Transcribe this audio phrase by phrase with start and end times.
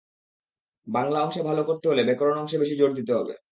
[0.87, 3.33] বাংলা অংশে ভালো করতে হলে ব্যাকরণ অংশে বেশি জোর দিতে হবে।